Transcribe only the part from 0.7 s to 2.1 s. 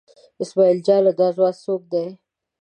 جانه دا ځوان څوک دی؟